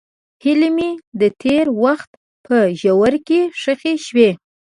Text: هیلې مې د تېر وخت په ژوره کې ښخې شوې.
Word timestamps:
هیلې 0.43 0.69
مې 0.77 0.89
د 1.19 1.21
تېر 1.41 1.65
وخت 1.83 2.11
په 2.45 2.57
ژوره 2.79 3.19
کې 3.27 3.41
ښخې 3.61 3.93
شوې. 4.05 4.29